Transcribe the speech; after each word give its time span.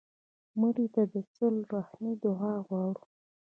مړه 0.59 0.85
ته 0.93 1.01
د 1.13 1.15
صله 1.33 1.61
رحمي 1.73 2.13
دعا 2.23 2.53
غواړو 2.67 3.03